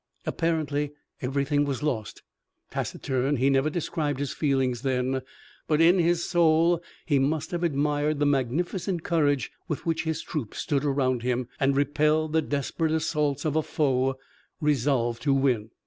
[0.25, 2.23] Apparently everything was lost.
[2.71, 5.21] Taciturn, he never described his feelings then,
[5.67, 10.57] but in his soul he must have admired the magnificent courage with which his troops
[10.57, 14.15] stood around him, and repelled the desperate assaults of a foe
[14.59, 15.69] resolved to win.